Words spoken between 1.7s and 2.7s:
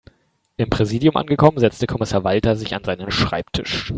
Kommissar Walter